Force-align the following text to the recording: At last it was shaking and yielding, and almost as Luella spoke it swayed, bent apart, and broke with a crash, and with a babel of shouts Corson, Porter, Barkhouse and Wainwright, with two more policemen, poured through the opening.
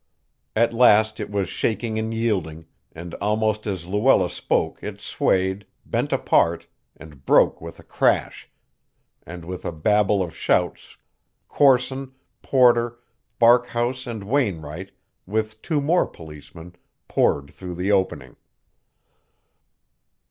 At 0.55 0.73
last 0.73 1.19
it 1.19 1.29
was 1.29 1.47
shaking 1.47 1.99
and 1.99 2.11
yielding, 2.11 2.65
and 2.91 3.13
almost 3.21 3.67
as 3.67 3.85
Luella 3.85 4.31
spoke 4.31 4.81
it 4.81 4.99
swayed, 4.99 5.63
bent 5.85 6.11
apart, 6.11 6.65
and 6.97 7.23
broke 7.23 7.61
with 7.61 7.77
a 7.77 7.83
crash, 7.83 8.49
and 9.27 9.45
with 9.45 9.63
a 9.63 9.71
babel 9.71 10.23
of 10.23 10.35
shouts 10.35 10.97
Corson, 11.47 12.13
Porter, 12.41 12.97
Barkhouse 13.39 14.07
and 14.07 14.23
Wainwright, 14.23 14.89
with 15.27 15.61
two 15.61 15.79
more 15.79 16.07
policemen, 16.07 16.75
poured 17.07 17.51
through 17.51 17.75
the 17.75 17.91
opening. 17.91 18.37